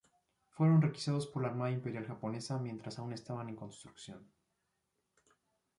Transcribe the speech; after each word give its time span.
Fueron 0.49 0.81
requisados 0.81 1.27
por 1.27 1.43
la 1.43 1.49
Armada 1.49 1.69
Imperial 1.69 2.07
Japonesa 2.07 2.57
mientras 2.57 2.97
aún 2.97 3.13
estaban 3.13 3.49
en 3.49 3.55
construcción. 3.55 4.25